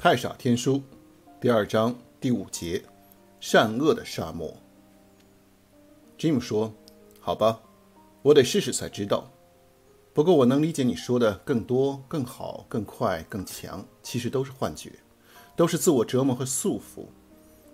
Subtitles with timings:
[0.00, 0.80] 太傻天书
[1.40, 2.84] 第二章第五节：
[3.40, 4.56] 善恶的沙漠。
[6.16, 6.72] Jim 说
[7.18, 7.60] ：“好吧，
[8.22, 9.28] 我得试试才知道。
[10.14, 14.92] 不过我能理解你说的更多、更好、更快、更强，其实都是幻觉，
[15.56, 17.06] 都是自我折磨和束缚。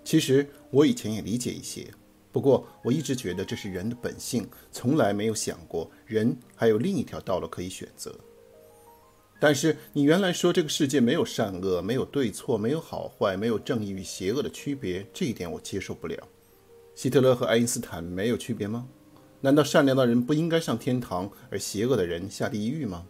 [0.02, 1.92] 其实我以前也理解一些，
[2.32, 8.18] 不过我一直觉得这是人的本性，从来没有想过人还有另一条道路可以选择。”
[9.40, 16.16] 但是你原来说这个世界没有善恶，没有对错，没有好坏，没有正义与邪恶的区别，这一点我接受不了。
[16.94, 18.86] 希特勒和爱因斯坦没有区别吗？
[19.40, 23.04] 难道善良的人不应该上天堂，而邪恶的人下地狱吗？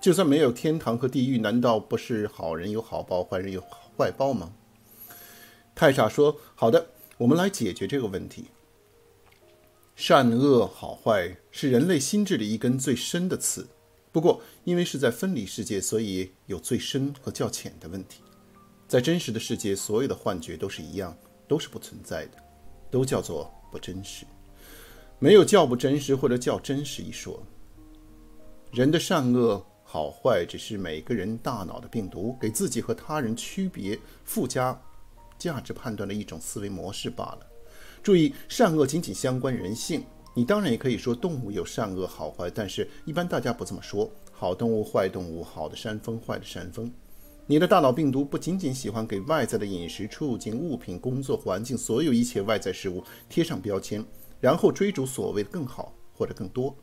[0.00, 3.62] 就算没有天堂和地狱，难道不是好人有好报，坏人有
[3.96, 4.52] 坏报吗？
[5.74, 8.46] 太傻说：“好的，我们来解决这个问题。
[9.94, 13.68] 善恶好坏是人类心智里一根最深的刺。”
[14.12, 18.22] 不过，因为是在分离世界，所以有最深和较浅的问题。
[18.88, 22.38] 在真实的世界，所有的幻觉都是一样，都是不存在的，
[22.90, 24.26] 都叫做不真实。
[25.20, 27.40] 没有较不真实或者较真实一说。
[28.72, 34.76] 人的善恶好坏，只是每个人大脑的病毒给自己和他人区别附加
[35.38, 37.46] 价值判断的一种思维模式罢了。
[38.02, 40.04] 注意，善恶仅仅相关人性。
[40.34, 44.10] 你当然也可以说动物有善恶好坏，但是一般大家不这么说。
[44.32, 46.90] 好动物、坏动物，好的山峰、坏的山峰。
[47.46, 54.02] 你的大脑病毒不仅仅喜欢给外在的饮食、处境、物品、工作环境，所有一切外在事物贴上标签，
[54.40, 56.74] 然后追逐所谓的更好或者更多。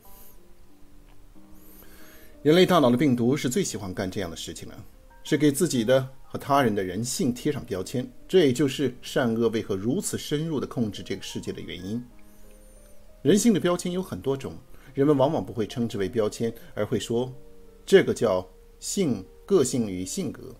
[2.42, 4.84] 人类大脑的病毒是最喜欢干这样的事情了，
[5.24, 8.08] 是给自己的和他人的人性贴上标签。
[8.28, 12.00] 这也就是善恶为何如此深入地控制这个世界的原因。
[13.22, 14.54] 人性的标签有很多种，
[14.94, 17.32] 人们往往不会称之为标签，而会说
[17.84, 20.54] 这个叫性、个性与性格。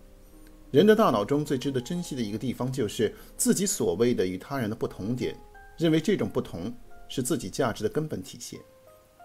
[0.69, 5.35] 人的大脑中最值得珍惜的一个地方，就是自己所谓的与他人的不同点，
[5.77, 6.71] 认为这种不同
[7.07, 8.59] 是自己价值的根本体现，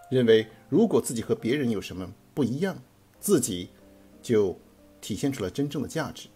[0.09, 2.81] 认为如果自己和别人有什么不一样，
[3.19, 3.69] 自己
[4.21, 4.57] 就
[5.01, 6.29] 体现出了真正的价值。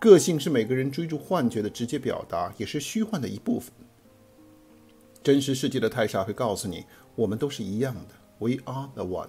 [0.00, 3.72] 个性是每个人追逐幻觉的直接表达，也是虚幻的一部分。
[5.22, 6.84] 真实世界的太傻会告诉你，
[7.14, 8.14] 我们都是一样的。
[8.38, 9.28] We are the one。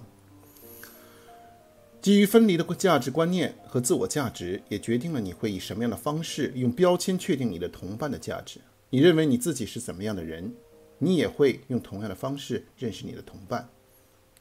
[2.02, 8.60] 基于分离的价值观念和自我价值，也决定了你会以什么样的方式用标签确定你的同伴的价值。
[8.90, 10.54] 你认为你自己是怎么样的人，
[10.98, 13.70] 你也会用同样的方式认识你的同伴。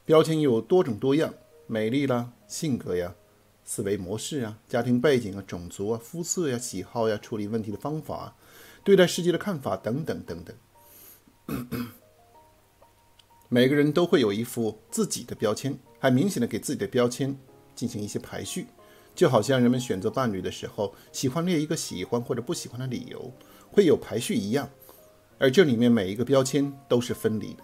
[0.04, 1.32] 标签有多种多样，
[1.68, 3.14] 美丽啦、性格呀、
[3.64, 8.36] 思维模式啊、家庭背景啊、种族啊、肤色呀、喜好呀、处理问题的方法、
[8.82, 10.56] 对待世界的看法等等等等。
[13.54, 17.36] 每个人都会有一副自己的标签，还明显的给自己的标签
[17.74, 18.66] 进行一些排序，
[19.14, 23.30] 就好像人们选择伴侣的时候，喜欢列一个喜欢或者不喜欢的理由，
[23.70, 24.70] 会有排序一样。
[25.36, 27.62] 而这里面每一个标签都是分离的。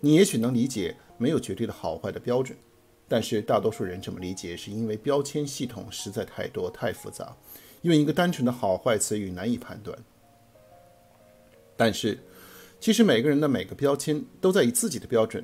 [0.00, 2.58] 你也许能理解没有绝对的好坏的标准，
[3.06, 7.36] 但是大多数人这么理解，是因为标签系统实在太多太复杂，
[7.82, 9.96] 用一个单纯的好坏词语难以判断。
[11.76, 12.18] 但是。
[12.84, 15.42] 其实每个人的每个标签都在以自己的标准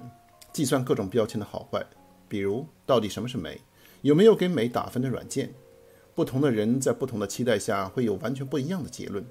[0.53, 1.83] 计算各种标签的好坏，
[2.29, 3.59] 比如到底什么是美，
[4.03, 5.51] 有没有给美打分的软件。
[6.15, 9.25] 不同的人在不同的期待下会有完全不一样的结论。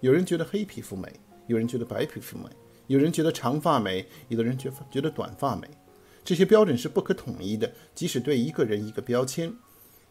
[0.00, 1.08] 有人觉得黑皮肤美，
[1.46, 2.46] 有人觉得白皮肤美，
[2.88, 5.68] 有人觉得长发美，有的人觉觉得短发美。
[6.24, 9.54] 这些标准是不可统一的，即使对一个人一个标签，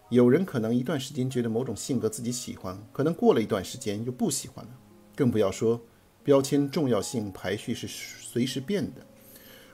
[0.07, 4.72] 有人可能一段时间觉得某种性格自己喜欢，可能过了一段时间又不喜欢了，
[5.18, 5.81] 更不要说。
[6.30, 9.04] 标签重要性排序是随时变的，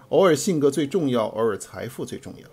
[0.08, 2.48] 偶尔性格最重要，偶尔财富最重要。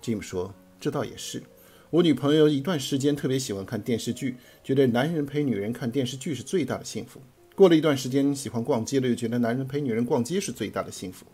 [0.00, 1.42] Jim 说：“这倒也是。
[1.90, 7.20] 我女朋友一段时间特别喜欢看电视剧，觉得男人陪女人看电视剧是最大的幸福。
[7.54, 11.26] 过了一段时间喜欢逛街了，又觉得男人陪女人逛街是最大的幸福。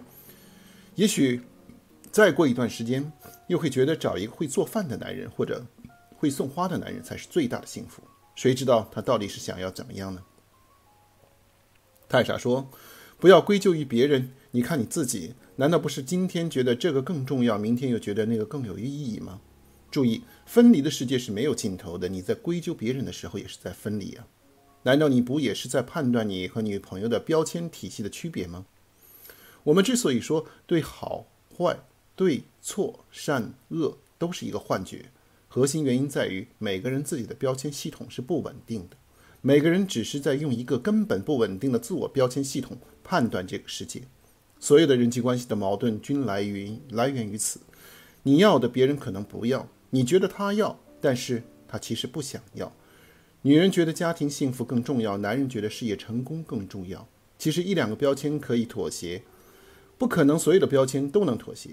[0.96, 1.40] 也许
[2.10, 3.12] 再过一段时间，
[3.46, 5.64] 又会觉得找一个会做饭的男人或者
[6.16, 8.02] 会送花的男人才是最大的幸福。
[8.34, 10.20] 谁知道他到底是想要怎么样呢？”
[12.10, 12.68] 太傻说
[13.20, 19.40] ：“不要归咎于别人，你看你自己，难道不是今天觉得这个更重要，明天又觉得那个更有意义吗？
[19.92, 22.08] 注意，分离的世界是没有尽头的。
[22.08, 24.26] 你在归咎别人的时候，也是在分离啊。
[24.82, 28.66] 难道你不也是在判断你和女朋友的标签体系的区别吗？
[29.62, 31.78] 我们之所以说对好坏、
[32.16, 35.10] 对错、善恶都是一个幻觉，
[35.46, 38.96] 核心原因在于每个人自己的标签系统是不稳定的。”
[39.42, 44.02] 每个人只是在用一个根本不稳定的自我标签系统判断这个世界，
[44.58, 47.60] 所有的人际关系的矛盾均来源来源于此。
[48.24, 52.70] 你要的别人可能不要，你觉得他要，但是他其实不想要。
[53.40, 57.08] 女人觉得家庭幸福更重要，男人觉得事业成功更重要。
[57.38, 59.22] 其实一两个标签可以妥协，
[59.96, 61.70] 不可能所有的标签都能妥协。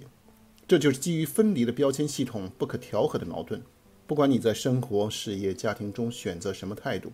[0.65, 3.61] 这就是基于分离的标签系统不可调和的矛盾。
[4.05, 7.11] 不管你在生活、事业、家庭中选择什么态度，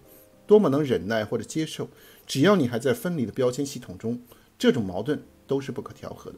[0.54, 1.90] 多么能忍耐或者接受，
[2.28, 4.22] 只要你还在分离的标签系统中，
[4.56, 6.38] 这种矛盾都是不可调和的。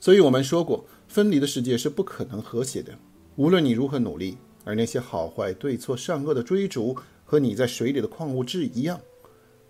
[0.00, 2.94] 所以我们说过，分离的世界是不可能和谐的。
[3.36, 8.98] 无论你如何努力，而那些好坏、对错、善恶的追逐，和你在水里的矿物质一样，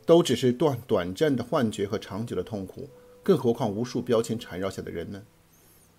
[0.07, 2.89] 都只是短短暂的幻觉和长久的痛苦。
[3.25, 5.21] 更何况无数标签缠绕下的人呢？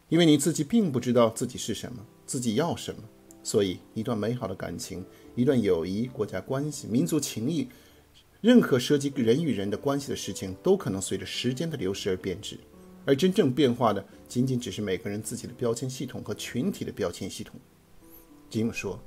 [0.08, 3.02] 因为你自己并不知道自己是什么，自己要什么，
[3.46, 5.06] 所以一段美好的感情、
[5.36, 7.68] 一段友谊、国家关系、民族情谊，
[8.42, 12.58] 任何涉及人与人的关系的事情，都可能随着时间的流逝而变质。
[13.06, 17.56] 而真正变化的，仅仅只是每个人自己的标签系统和群体的标签系统。
[18.50, 19.00] 吉姆说：“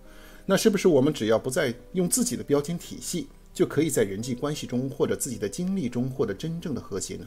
[0.46, 7.26] 那是不是我们只要不再用自己的标签体系，就可以在人际关系中或者自己的经历中获得真正的和谐呢？”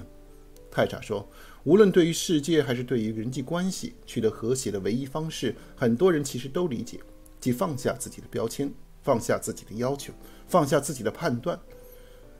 [0.71, 1.27] 泰莎说
[1.65, 6.97] ：“无论对于世界还是对于人际关系，取得和谐的唯一方式，很多人其实都理解，
[7.41, 8.71] 即放下自己的标签，
[9.03, 10.13] 放下自己的要求，
[10.47, 11.59] 放下自己的判断。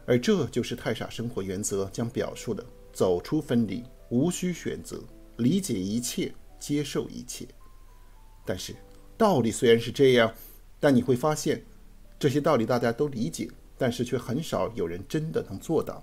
[0.06, 5.04] 而这就是泰莎生活原则将表述的：走出分离，无需选择，
[5.38, 7.46] 理解一切，接受一切。
[8.46, 8.74] 但是，
[9.18, 10.34] 道理虽然是这样，
[10.80, 11.64] 但你会发现，
[12.18, 16.02] 这些道理大家都理解，但是却很少有人真的能做到。”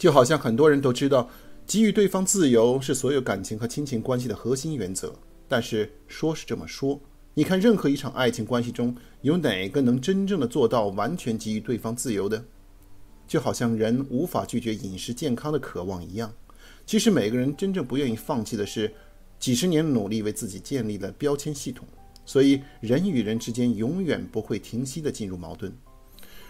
[0.00, 1.28] 就好像很多人都知道，
[1.66, 5.14] 给予对方自由是所有感情和亲情关系的核心原则。
[5.46, 6.98] 但是说是这么说，
[7.34, 12.42] 你看任何一场爱情关系中有哪个能真正的做到完全给予对方自由的？
[13.28, 16.32] 就好像人无法拒绝饮食健康的渴望一样。
[16.86, 18.90] 其实每个人真正不愿意放弃的是
[19.38, 21.86] 几十年努力为自己建立的标签系统。
[22.24, 25.70] 所以人与人之间永远不会停息地进入矛盾。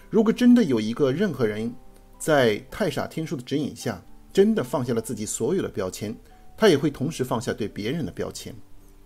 [0.08, 1.74] 如果真的有一个任何人，
[2.20, 4.00] 在太傻天书的指引下，
[4.30, 6.14] 真的放下了自己所有的标签，
[6.54, 8.54] 他也会同时放下对别人的标签，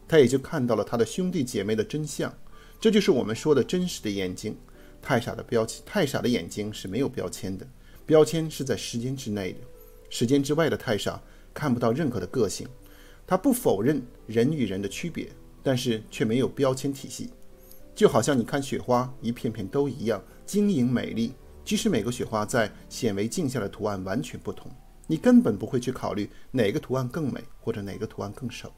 [0.09, 2.35] 他也就看到了他的兄弟姐妹的真相。
[2.81, 4.57] 这就是我们说的真实的眼睛。
[5.01, 7.65] 太傻的标签，太傻的眼睛是没有标签的，
[8.05, 9.61] 标签是在时间之内的，
[10.11, 11.23] 时间之外的太傻
[11.53, 12.67] 看不到任何的个性。
[13.27, 15.29] 他不否认人与人的区别，
[15.63, 17.31] 但是却没有标签体系。
[17.95, 21.33] 就好像你看雪花，一片片都一样，晶莹美丽。
[21.65, 24.71] 即使每个雪花在显微镜下的图案完全不同，
[25.07, 28.71] 你根本不会去考虑哪个图案更美或者哪个图案更丑。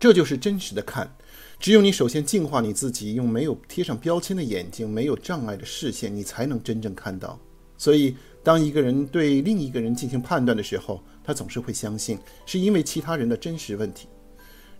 [0.00, 1.14] 这就是真实的看。
[1.60, 7.38] 只有你首先净化你自己，用没有贴上标签的眼睛，没有障碍的视线，你才能真正看到。
[7.78, 14.08] 所以，当一个人对另一个人进行判断的时候，他总是会相信是因为其他人的真实问题，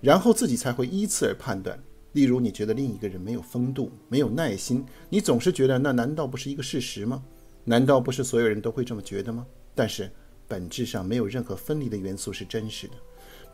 [0.00, 1.80] 然后自己才会依次而判断。
[2.12, 7.22] 例如，你觉得另一个人没有风度、没有耐心，你总是觉得那难道不是一个事实吗？
[7.64, 9.46] 难道不是所有人都会这么觉得吗？
[9.74, 10.10] 但是
[10.46, 12.94] 本质上没有任何分离的元素是真实的，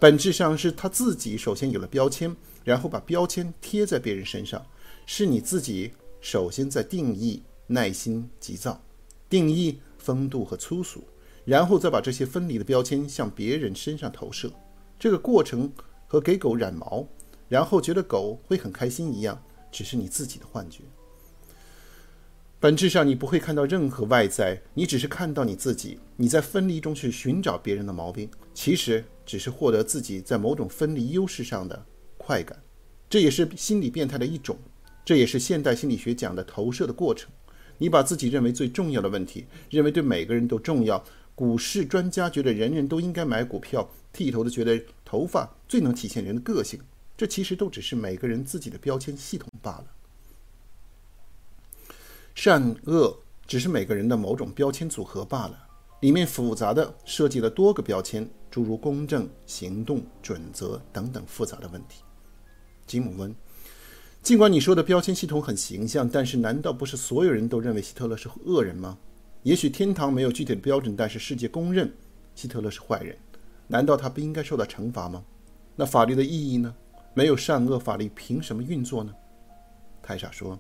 [0.01, 2.35] 本质上是他自己首先有了标签，
[2.65, 4.65] 然后把标签贴在别人身上，
[5.07, 8.83] 是你自己首先在定义耐心、急躁，
[9.29, 11.05] 定义风度和粗俗，
[11.45, 14.51] 然后再把这些分离的标签向别人身上投射。
[14.99, 15.71] 这个过程
[16.09, 17.07] 和给狗染毛。
[17.49, 20.83] 然后觉得狗会很开心一样，只是你自己的幻觉。
[22.61, 26.01] 本质上，你不会看到任何外在，你只是看到你自己。
[26.17, 31.87] 你在分离中去寻找别人的毛病，其实只是获得自己在某种分离优势上的
[32.17, 32.61] 快感。
[33.09, 34.59] 这也是心理变态的一种，
[35.05, 37.31] 这也是现代心理学讲的投射的过程。
[37.79, 41.03] 你把自己认为最重要的问题，认为对每个人都重要。
[41.37, 46.81] 股市专家觉得人人都应该买股票，剃头的觉得头发最能体现人的个性。
[47.19, 49.87] 这其实都只是每个人自己的标签系统罢了。
[52.33, 55.67] 善恶只是每个人的某种标签组合罢了，
[56.03, 62.05] 里面复杂的设计了多个标签，诸如公正、行动、准则等等复杂的问题。
[62.87, 63.35] 吉姆问：
[64.23, 68.97] 尽管你说的标签系统很形象，但是难道不是所有人都认为希特勒是恶人吗？
[69.43, 71.93] 也许天堂没有具体的标准，但是世界公认
[72.37, 73.19] 希特勒是坏人。
[73.67, 75.25] 难道他不应该受到惩罚吗？
[75.75, 76.73] 那法律的意义呢？
[77.19, 79.13] 没有善恶法律，凭什么运作呢？
[80.01, 80.57] 泰莎说：“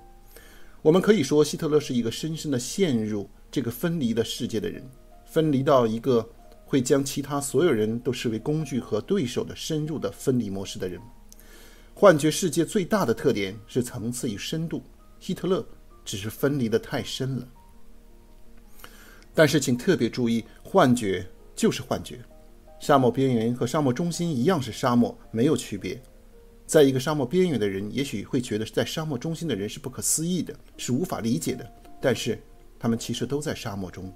[0.82, 4.84] 我们可以说，希特勒是一个深深的陷入这个分离的世界的人，
[5.24, 6.28] 分离到一个
[6.66, 11.00] 会将其他所有人都视为工具和对手的深入的分离模式的人。
[11.94, 14.82] 幻觉世界最大的特点是层次与深度，
[15.20, 15.64] 希特勒
[16.04, 17.48] 只是分离得太深了。
[19.32, 21.24] 但是，请特别注意，幻觉
[21.54, 22.18] 就是幻觉，
[22.80, 26.02] 沙漠边缘和沙漠中心一样是沙漠，没有区别。”
[26.68, 31.66] 在一个沙漠边缘的人，也许会觉得在沙漠中心的人是不可思议的，是无法理解的。
[31.98, 32.38] 但是
[32.78, 34.12] 他们其实都在沙漠中。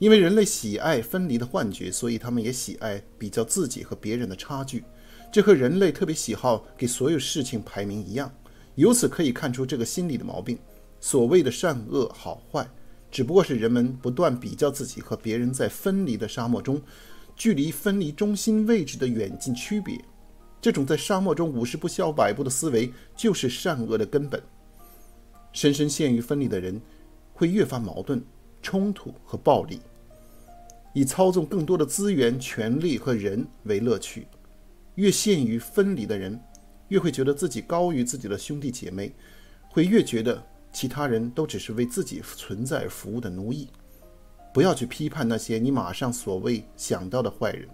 [0.00, 4.82] 因为人类喜爱分离的幻觉，所以他们也喜爱比较自己和别人的差距。
[5.30, 8.28] 这和人类特别喜好给所有事情排名一样。
[8.74, 10.58] 由此可以看出这个心理的毛病。
[10.98, 12.68] 所谓的善恶好坏，
[13.08, 16.82] 只不过是人们不断比较自己和别人在分离的沙漠中，
[17.36, 19.96] 距离分离中心位置的远近区别。
[20.62, 24.40] 这种在沙漠中五十步笑百步的思维，就是善恶的根本。
[25.52, 26.80] 深深陷于分离的人，
[27.34, 28.24] 会越发矛盾、
[28.62, 29.80] 冲突和暴力。
[30.94, 34.28] 以操纵更多的资源、权力和人为乐趣，
[34.94, 36.40] 越陷于分离的人，
[36.88, 39.12] 越会觉得自己高于自己的兄弟姐妹，
[39.68, 40.40] 会越觉得
[40.72, 43.68] 其他人都只是为自己存在服务的奴役。
[44.54, 47.68] 不要去批判那些你马上所谓想到的坏人。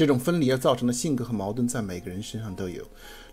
[0.00, 2.82] 这种分离而造成的性格和矛盾，在每个人身上都有，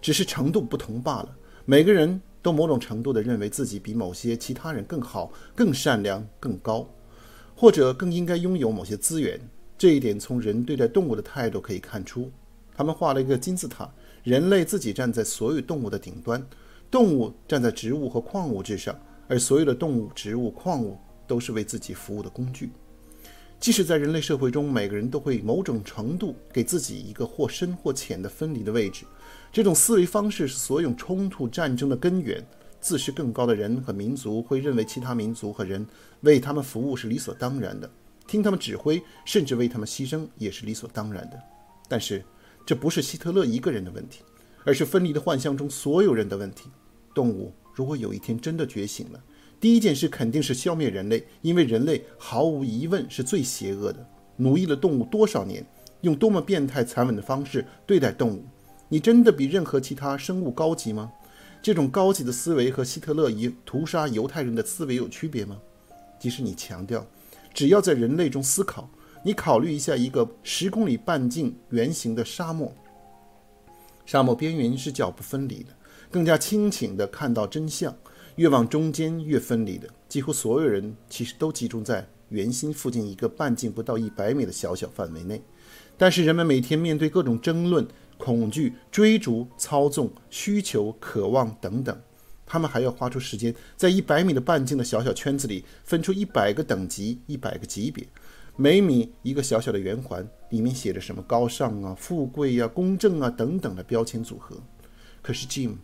[0.02, 1.34] 只是程度不同罢了。
[1.64, 6.86] 每个人都某种程度地认为自己比某些其他人更好、更善良、更高。
[7.56, 9.40] 或者更应该拥有某些资源，
[9.78, 12.30] 这一点从人对待动物的态度可以看出。
[12.76, 13.90] 他们画了一个金字塔，
[14.26, 16.46] 人类自己站在所有动物的顶端，
[16.92, 18.94] 动物站在植物和矿物之上，
[19.30, 22.72] 而所有的动物、植物、矿物都是为自己服务的工具。
[23.60, 29.06] 即使在人类社会中，每个人都会某种程度给自己一个或深或浅的分离的位置。
[29.52, 32.44] 这种思维方式是所有冲突、战争的根源。
[32.80, 35.86] 自视更高的人和民族会认为其他民族和人
[36.22, 37.90] 为他们服务是理所当然的，
[38.28, 41.42] 听他们指挥，甚至为他们牺牲也是理所当然的。
[41.90, 42.24] 但是，
[42.68, 44.22] 这不是希特勒一个人的问题，
[44.64, 46.70] 而是分离的幻象中所有人的问题。
[47.16, 49.20] 动物如果有一天真的觉醒了，
[49.60, 55.66] 第一件事肯定是消灭人类，因为人类毫无疑问是最邪恶的，奴役了动物多少年，
[56.02, 58.44] 用多么变态残忍的方式对待动物。
[58.88, 61.12] 你真的比任何其他生物高级吗？
[61.62, 65.58] 这种高级的思维和希特勒以屠杀犹太人的思维有区别吗？
[66.20, 67.06] 即使你强调，
[67.54, 68.88] 只要在人类中思考，
[69.24, 72.72] 你考虑一下一个十公里半径圆形的沙漠，
[74.06, 75.70] 沙漠边缘是脚不分离的，
[76.12, 77.94] 更加清醒地看到真相。
[78.38, 85.40] 越往中间越分离的，几乎所有人其实都集中在圆心附近一个半径不到一百米的小小范围内。
[85.98, 87.88] 但是人们每天面对各种争论。
[88.20, 91.96] 恐惧、追逐、操纵、需求、渴望等等，
[92.48, 98.04] 他们还要花出时间，在一百米的半径的小小圈子里分出一百个等级、一百个级别，
[98.56, 104.58] 每米一个小小的圆环，里面写着什么高尚啊、富贵啊、公正啊等等的标签组合。
[105.22, 105.76] 可是，Jim，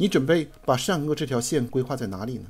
[0.00, 2.46] 你准备把善恶这条线规划在哪里呢？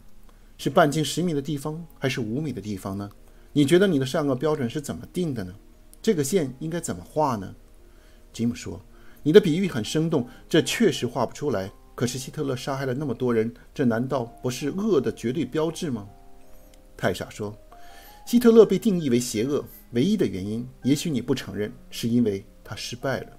[0.57, 3.11] 是半径十米的地方，还是五米的地方呢？
[3.53, 5.53] 你觉得你的善恶标准是怎么定的呢？
[6.01, 7.53] 这个线应该怎么画呢
[8.33, 8.81] 吉姆说。
[9.25, 11.69] 你的比喻很生动，这确实画不出来。
[11.97, 16.09] 可是希特勒杀害了那么多人，这难道不是恶的绝对标志吗？
[16.97, 17.53] 泰莎说
[18.25, 23.33] ：“希特勒被定义为邪恶，唯一的原因，也许你不承认，是因为他失败了。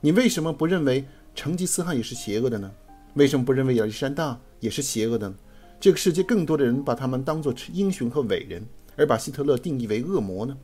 [0.00, 2.72] 你为什么不认为成吉思汗也是邪恶的呢？
[3.14, 5.34] 为什么不认为亚历山大也是邪恶的呢？
[5.80, 8.66] 这个世界更多的人把他们当作英雄和伟人，
[8.96, 10.56] 而把希特勒定义为恶魔呢？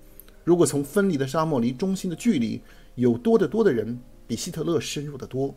[0.45, 2.61] 如果从分离的沙漠离中心的距离
[2.95, 3.99] 有多得多的人。”
[4.30, 5.52] 比希特勒深入得多，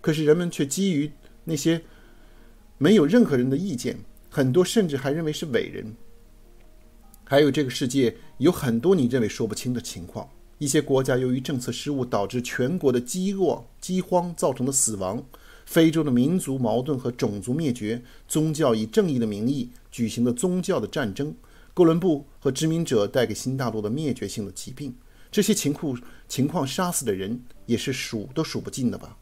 [0.00, 1.12] 可是人们却基于
[1.44, 1.80] 那些
[2.76, 3.96] 没有任何人的意见，
[4.28, 5.94] 很多甚至还认为是伟人。
[7.22, 10.28] 还有这个世界有很多你认为说不清的情况：
[10.58, 15.18] 一些国家由于政策失误导致全国的饥饿、饥荒造成的死亡；
[15.68, 21.26] 非洲的民族矛盾和种族灭绝；宗教以正义的名义举行的宗教的战争；
[21.74, 24.94] 哥伦布和殖民者带给新大陆的灭绝性的疾病。
[25.30, 29.14] 这些情况情况杀死的人也是数都数不尽的吧？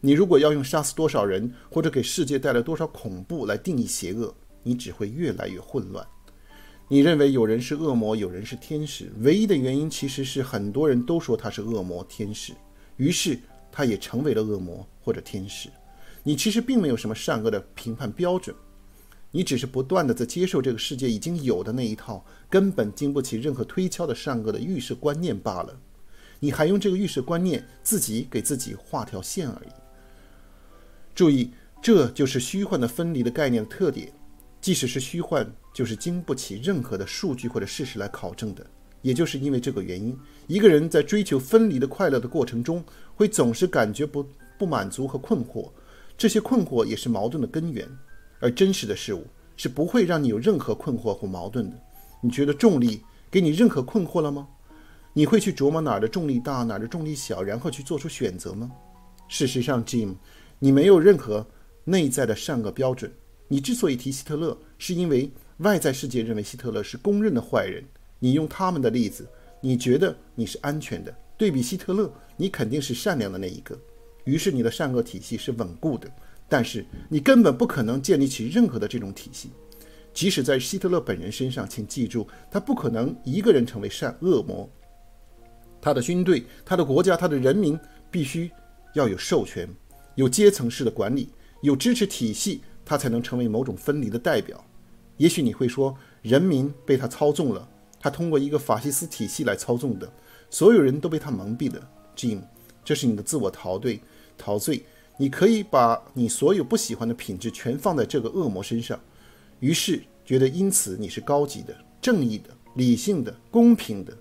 [0.00, 6.04] 你如果要用杀死多少人或者给世界带来多少恐怖来定义邪恶，你只会越来越混乱。
[6.88, 12.52] 你认为有人是恶魔，有人是天使，唯一的原因其实是很多人都说他是恶魔、天使，
[12.96, 13.38] 于是
[13.70, 15.68] 他也成为了恶魔或者天使。
[16.22, 18.54] 你其实并没有什么善恶的评判标准。
[19.34, 25.74] 你只是不断地在接受这个世界已经有的那一套根本经不起任何推敲的善恶的预设观念罢了。
[26.38, 29.70] 你还用这个预设观念自己给自己画条线而已。
[31.14, 34.12] 注意，这就是虚幻的分离的概念的特点。
[34.60, 38.64] 即使是虚幻，就是经不起任何的数据或者事实来考证的。
[39.00, 40.16] 也就是因为这个原因，
[40.46, 42.84] 一个人在追求分离的快乐的过程中，
[43.16, 44.24] 会总是感觉不
[44.62, 45.68] 不满足和困惑。
[46.16, 47.88] 这些困惑也是矛盾的根源。
[48.38, 49.26] 而真实的事物
[49.56, 51.76] 是不会让你有任何困惑或矛盾的。
[52.20, 54.46] 你觉得重力给你任何困惑了吗？
[55.12, 58.70] 你会去琢磨哪儿的重力大，哪儿的重力小，然后去做出选择吗？
[59.26, 60.14] 事实上，Jim，
[60.60, 61.44] 你没有任何
[61.82, 63.12] 内在的善恶标准。
[63.48, 65.28] 你之所以提希特勒，是因为
[65.58, 67.84] 外在世界认为希特勒是公认的坏人。
[68.18, 69.28] 你用他们的例子，
[69.60, 71.12] 你觉得你是安全的。
[71.36, 73.78] 对比希特勒，你肯定是善良的那一个。
[74.24, 76.10] 于是你的善恶体系是稳固的。
[76.48, 79.50] 但是你根本不可能建立起任何的这种体系。
[80.12, 84.68] 即使在希特勒本人身上，请记住，他不可能一个人成为善恶魔。
[85.80, 87.78] 他的军队、他的国家、他的人民
[88.10, 88.50] 必须
[88.94, 89.66] 要有授权，
[90.14, 91.30] 有阶层式的管理，
[91.62, 94.62] 有支持体系，他才能成为某种分离的代表。
[95.16, 97.66] 也许你会说，人民被他操纵了，
[97.98, 100.12] 他通过一个法西斯体系来操纵的，
[100.50, 101.88] 所有人都被他蒙蔽了。
[102.14, 102.42] Jim，
[102.84, 103.98] 这是你的自我陶醉，
[104.36, 104.82] 陶醉。
[105.18, 108.98] 你可以把你所有不喜欢的品质全放在这个恶魔身上，
[109.60, 114.16] 于是觉得因此你是高级的、正义的、理性的、公平的。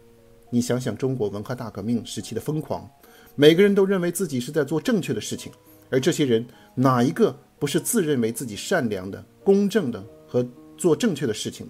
[0.50, 2.88] 你想想中国文化大革命时期的疯狂，
[3.36, 5.52] 每个人都认为自己是在做正确的事情，
[5.90, 10.46] 而这些人哪一个不是自认为自己善良的、公正的和
[10.78, 11.68] 做正确的事情？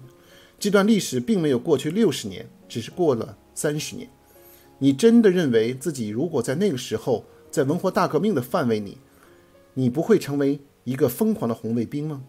[0.58, 4.08] 这段历史并没有过去六十年，只是过了三十年。
[4.78, 8.96] 你真的认为自己如果在那个时候在文化大革命的范围里，
[9.74, 12.22] 你不会成为一个疯狂的红卫兵吗？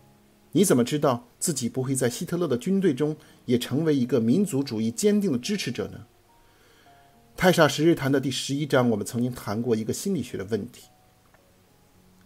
[0.52, 3.16] 你怎么知道自己不会在希特勒的军队中
[3.46, 6.06] 也成为一个民族主义坚定的支持者呢？
[7.38, 10.90] 太傻十日谈的第十一章，我们曾经谈过一个心理学的问题，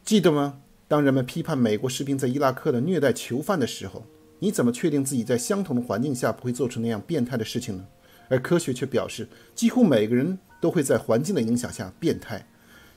[0.03, 0.61] 记得吗？
[0.87, 4.03] 当人们批判美国士兵在伊拉克的虐待囚犯的时候，
[4.39, 7.85] 你怎么确定自己在相同的环境下不会做出那样变态的事情呢？
[8.27, 12.43] 而科学却表示，几乎每个人都会在环境的影响下变态。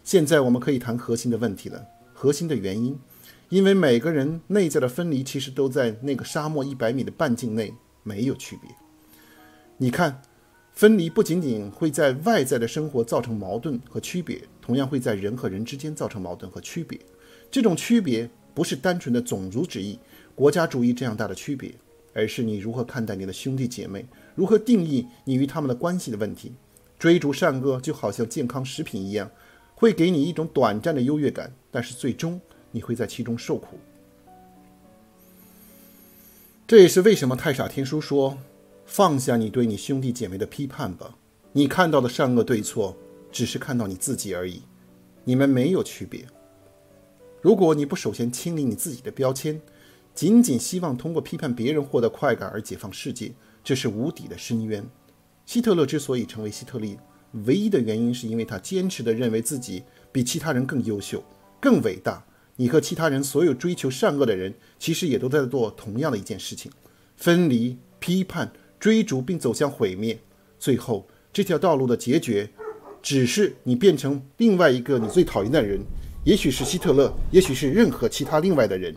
[0.02, 2.98] 现在我们可以谈核心的问题了，核心的原因，
[3.48, 8.70] 因为每个人内在的分离其实都在那个沙漠一百米的半径内没有区别。
[9.76, 10.22] 你看。
[10.72, 16.98] 分离不仅仅会在外在的生活造成矛盾和区别，同样会在人和人之间造成矛盾和区别。
[17.50, 19.98] 这种区别不是单纯的种族主义、
[20.34, 21.74] 国家主义这样大的区别，
[22.14, 26.54] 而是你如何看待你的兄弟姐妹，如何定义你与他们的关系的问题。
[26.98, 29.30] 追逐善恶就好像健康食品一样，
[29.80, 32.38] 会给你一种短暂的优越感，但是最终
[32.70, 33.78] 你会在其中受苦。
[36.66, 38.36] 这也是为什么太傻天书说。
[38.84, 41.16] 放下你对你兄弟姐妹的批判吧，
[41.52, 42.94] 你看到的善恶对错，
[43.32, 44.62] 只是看到你自己而已，
[45.24, 46.26] 你们没有区别。
[47.40, 49.58] 如果你不首先清理你自己的标签，
[50.14, 53.32] 仅仅希望通过批判别人获得快感而解放世界，
[53.64, 54.84] 这是无底的深渊。
[55.46, 56.98] 希特勒之所以成为希特勒，
[57.44, 61.22] 唯一的原因是因为他坚持地认为自己比其他人更优秀、
[61.60, 62.24] 更伟大。
[62.56, 66.70] 你和其他人所有追求善恶的人，其实也都在做同样的一件事情：
[67.16, 68.52] 分离、批判。
[68.80, 70.18] 追逐并走向毁灭，
[70.58, 72.48] 最后这条道路的结局，
[73.02, 75.78] 只是你变成另外一个你最讨厌的人，
[76.24, 78.96] 也许是希特勒，也许是任何其他另外的人。